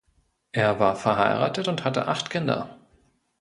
Er 0.51 0.79
war 0.79 0.95
verheiratet 0.95 1.67
und 1.67 1.83
hatte 1.83 2.07
acht 2.07 2.31
Kinder. 2.31 2.79